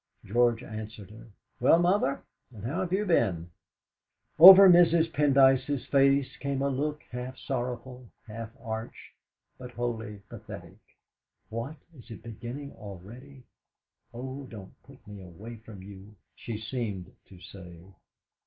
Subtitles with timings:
[0.25, 1.27] George answered her:
[1.59, 3.51] "Well, Mother, and how have you been?"
[4.39, 5.13] Over Mrs.
[5.13, 9.13] Pendyce's face came a look half sorrowful, half arch,
[9.59, 10.77] but wholly pathetic.
[11.49, 11.75] 'What!
[11.95, 13.43] is it beginning already?
[14.11, 17.77] Oh, don't put me away from you!' she seemed to say.